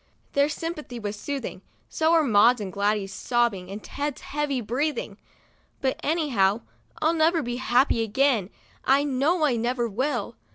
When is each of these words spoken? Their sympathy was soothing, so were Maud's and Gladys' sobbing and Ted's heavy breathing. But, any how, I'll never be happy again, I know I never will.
Their 0.33 0.49
sympathy 0.49 0.97
was 0.97 1.15
soothing, 1.15 1.61
so 1.87 2.11
were 2.11 2.23
Maud's 2.23 2.59
and 2.59 2.73
Gladys' 2.73 3.13
sobbing 3.13 3.69
and 3.69 3.83
Ted's 3.83 4.21
heavy 4.21 4.59
breathing. 4.59 5.19
But, 5.79 5.99
any 6.01 6.29
how, 6.29 6.63
I'll 7.03 7.13
never 7.13 7.43
be 7.43 7.57
happy 7.57 8.01
again, 8.01 8.49
I 8.83 9.03
know 9.03 9.45
I 9.45 9.57
never 9.57 9.87
will. 9.87 10.35